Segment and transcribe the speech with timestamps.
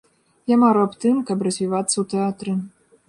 [0.51, 2.57] Я мару аб тым, каб развівацца ў тэатры.